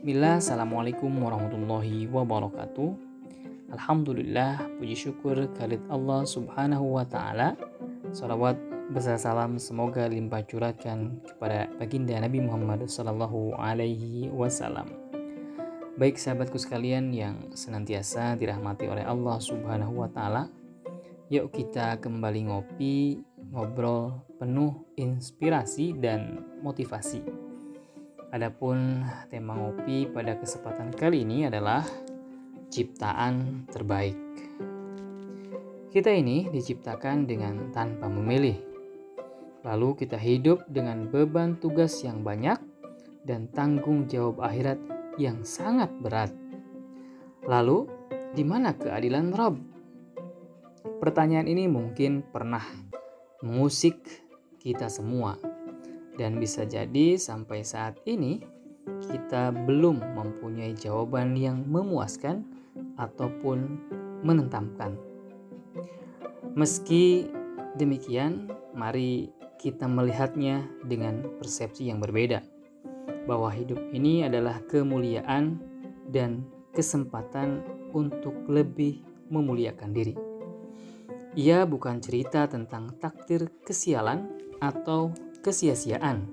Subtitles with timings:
[0.00, 2.88] Bismillah, Assalamualaikum warahmatullahi wabarakatuh.
[3.68, 7.52] Alhamdulillah, puji syukur kehadirat Allah subhanahu wa ta'ala.
[8.08, 8.56] Salawat
[8.96, 14.88] besar salam semoga limpah curahkan kepada baginda Nabi Muhammad sallallahu alaihi wasallam.
[16.00, 20.48] Baik sahabatku sekalian yang senantiasa dirahmati oleh Allah subhanahu wa ta'ala
[21.28, 23.20] Yuk kita kembali ngopi,
[23.52, 27.49] ngobrol penuh inspirasi dan motivasi
[28.30, 31.82] Adapun tema ngopi pada kesempatan kali ini adalah
[32.70, 34.14] ciptaan terbaik.
[35.90, 38.54] Kita ini diciptakan dengan tanpa memilih.
[39.66, 42.54] Lalu kita hidup dengan beban tugas yang banyak
[43.26, 44.78] dan tanggung jawab akhirat
[45.18, 46.30] yang sangat berat.
[47.50, 47.90] Lalu,
[48.30, 49.58] di mana keadilan Rob?
[51.02, 52.62] Pertanyaan ini mungkin pernah
[53.42, 53.98] mengusik
[54.62, 55.49] kita semua
[56.20, 58.44] dan bisa jadi sampai saat ini
[59.08, 62.44] kita belum mempunyai jawaban yang memuaskan
[63.00, 63.80] ataupun
[64.20, 65.00] menentamkan.
[66.52, 67.24] Meski
[67.80, 72.44] demikian, mari kita melihatnya dengan persepsi yang berbeda.
[73.24, 75.56] Bahwa hidup ini adalah kemuliaan
[76.12, 76.44] dan
[76.76, 77.64] kesempatan
[77.96, 79.00] untuk lebih
[79.32, 80.14] memuliakan diri.
[81.38, 84.26] Ia bukan cerita tentang takdir kesialan
[84.58, 86.28] atau kesia-siaan.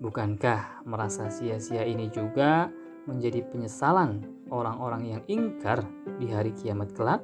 [0.00, 2.72] Bukankah merasa sia-sia ini juga
[3.04, 5.84] menjadi penyesalan orang-orang yang ingkar
[6.18, 7.22] di hari kiamat kelak?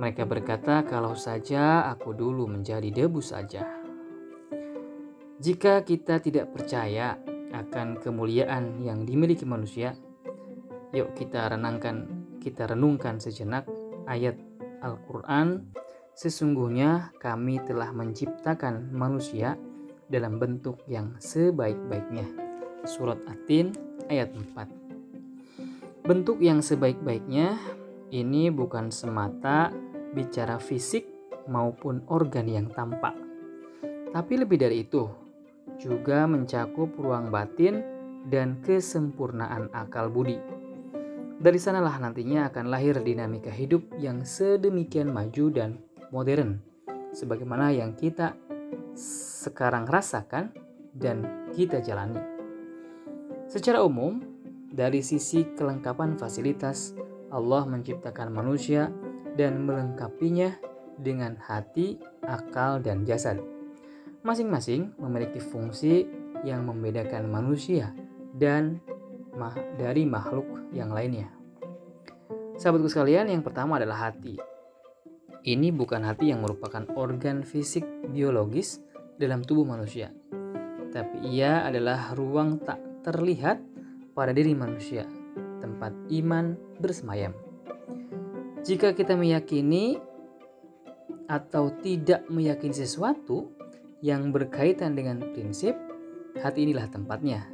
[0.00, 3.68] Mereka berkata, "Kalau saja aku dulu menjadi debu saja."
[5.40, 7.16] Jika kita tidak percaya
[7.52, 9.96] akan kemuliaan yang dimiliki manusia,
[10.92, 12.08] yuk kita renangkan,
[12.40, 13.64] kita renungkan sejenak
[14.08, 14.36] ayat
[14.80, 15.68] Al-Qur'an
[16.20, 19.56] Sesungguhnya kami telah menciptakan manusia
[20.12, 22.28] dalam bentuk yang sebaik-baiknya.
[22.84, 23.72] Surat Atin
[24.12, 26.04] ayat 4.
[26.04, 27.56] Bentuk yang sebaik-baiknya
[28.12, 29.72] ini bukan semata
[30.12, 31.08] bicara fisik
[31.48, 33.16] maupun organ yang tampak.
[34.12, 35.08] Tapi lebih dari itu,
[35.80, 37.80] juga mencakup ruang batin
[38.28, 40.36] dan kesempurnaan akal budi.
[41.40, 46.62] Dari sanalah nantinya akan lahir dinamika hidup yang sedemikian maju dan modern
[47.10, 48.34] sebagaimana yang kita
[48.94, 50.54] sekarang rasakan
[50.94, 52.18] dan kita jalani.
[53.50, 54.22] Secara umum,
[54.70, 56.94] dari sisi kelengkapan fasilitas,
[57.34, 58.90] Allah menciptakan manusia
[59.34, 60.54] dan melengkapinya
[60.98, 63.42] dengan hati, akal, dan jasad.
[64.22, 66.06] Masing-masing memiliki fungsi
[66.46, 67.90] yang membedakan manusia
[68.36, 68.78] dan
[69.80, 71.32] dari makhluk yang lainnya.
[72.60, 74.49] Sahabatku sekalian, yang pertama adalah hati.
[75.40, 77.80] Ini bukan hati yang merupakan organ fisik
[78.12, 78.84] biologis
[79.16, 80.12] dalam tubuh manusia,
[80.92, 83.56] tapi ia adalah ruang tak terlihat
[84.12, 85.08] pada diri manusia,
[85.64, 87.32] tempat iman bersemayam.
[88.60, 89.96] Jika kita meyakini
[91.24, 93.48] atau tidak meyakini sesuatu
[94.04, 95.72] yang berkaitan dengan prinsip,
[96.36, 97.48] hati inilah tempatnya.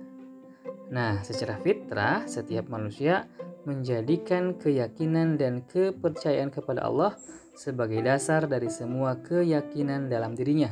[0.91, 3.31] Nah, secara fitrah, setiap manusia
[3.67, 7.19] menjadikan keyakinan dan kepercayaan kepada Allah
[7.59, 10.71] sebagai dasar dari semua keyakinan dalam dirinya.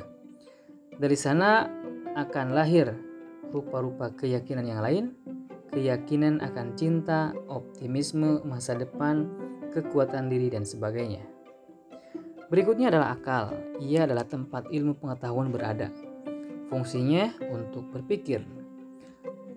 [0.95, 1.67] Dari sana
[2.15, 2.95] akan lahir
[3.51, 5.05] rupa-rupa keyakinan yang lain,
[5.75, 9.27] keyakinan akan cinta, optimisme, masa depan,
[9.75, 11.27] kekuatan diri, dan sebagainya.
[12.47, 13.51] Berikutnya adalah akal.
[13.83, 15.91] Ia adalah tempat ilmu pengetahuan berada.
[16.71, 18.64] Fungsinya untuk berpikir.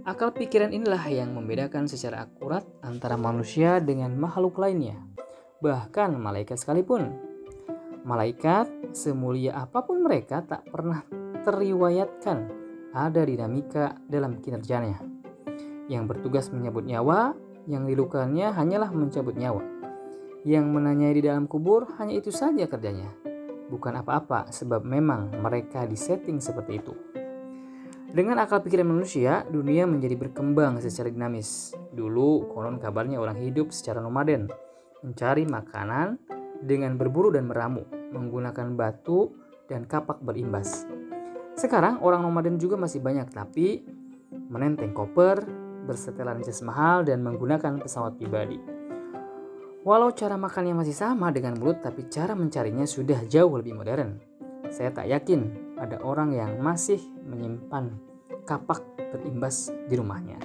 [0.07, 4.95] Akal pikiran inilah yang membedakan secara akurat antara manusia dengan makhluk lainnya
[5.57, 7.17] bahkan malaikat sekalipun.
[8.07, 11.03] Malaikat, semulia apa pun mereka, tak pernah
[11.43, 12.37] teriwayatkan
[12.95, 15.01] ada dinamika dalam kinerjanya.
[15.91, 17.35] Yang bertugas menyebut nyawa,
[17.67, 19.63] yang dilukannya hanyalah mencabut nyawa.
[20.47, 23.11] Yang menanyai di dalam kubur hanya itu saja kerjanya.
[23.67, 26.95] Bukan apa-apa, sebab memang mereka disetting seperti itu.
[28.07, 31.75] Dengan akal pikiran manusia, dunia menjadi berkembang secara dinamis.
[31.91, 34.47] Dulu, konon kabarnya orang hidup secara nomaden,
[35.03, 36.15] mencari makanan
[36.63, 37.83] dengan berburu dan meramu,
[38.15, 39.35] menggunakan batu
[39.67, 40.87] dan kapak berimbas.
[41.59, 43.83] Sekarang orang nomaden juga masih banyak tapi
[44.47, 45.43] menenteng koper,
[45.83, 48.55] bersetelan jas mahal dan menggunakan pesawat pribadi.
[49.83, 54.15] Walau cara makannya masih sama dengan mulut tapi cara mencarinya sudah jauh lebih modern.
[54.71, 57.93] Saya tak yakin ada orang yang masih menyimpan
[58.43, 58.81] kapak
[59.13, 60.41] berimbas di rumahnya.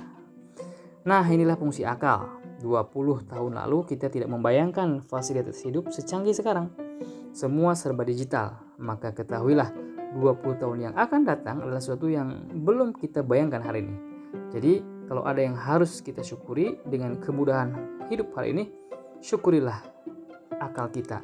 [1.02, 2.40] Nah, inilah fungsi akal.
[2.62, 6.70] 20 tahun lalu kita tidak membayangkan fasilitas hidup secanggih sekarang.
[7.34, 9.75] Semua serba digital, maka ketahuilah
[10.14, 13.96] 20 tahun yang akan datang adalah sesuatu yang belum kita bayangkan hari ini.
[14.55, 14.75] Jadi
[15.12, 18.64] Kalau ada yang harus kita syukuri dengan kemudahan hidup hari ini,
[19.20, 19.84] syukurilah
[20.56, 21.20] akal kita.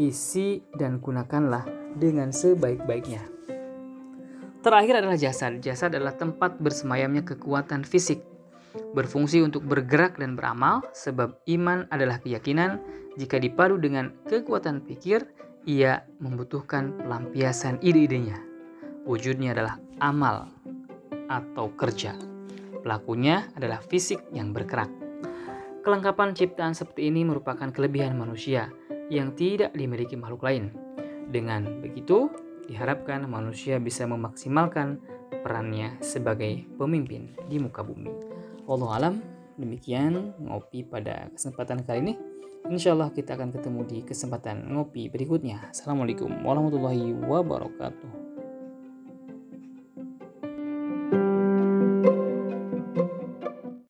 [0.00, 3.37] Isi dan gunakanlah dengan sebaik-baiknya.
[4.68, 5.64] Terakhir adalah jasad.
[5.64, 8.20] Jasad adalah tempat bersemayamnya kekuatan fisik.
[8.92, 12.76] Berfungsi untuk bergerak dan beramal, sebab iman adalah keyakinan.
[13.16, 15.24] Jika dipadu dengan kekuatan pikir,
[15.64, 18.36] ia membutuhkan pelampiasan ide-idenya.
[19.08, 20.52] Wujudnya adalah amal
[21.32, 22.12] atau kerja.
[22.84, 24.92] Pelakunya adalah fisik yang bergerak.
[25.80, 28.68] Kelengkapan ciptaan seperti ini merupakan kelebihan manusia
[29.08, 30.76] yang tidak dimiliki makhluk lain.
[31.32, 32.28] Dengan begitu,
[32.68, 35.00] diharapkan manusia bisa memaksimalkan
[35.42, 38.12] perannya sebagai pemimpin di muka bumi.
[38.68, 39.14] Allah alam,
[39.56, 42.14] demikian ngopi pada kesempatan kali ini.
[42.68, 45.72] Insya Allah kita akan ketemu di kesempatan ngopi berikutnya.
[45.72, 48.27] Assalamualaikum warahmatullahi wabarakatuh.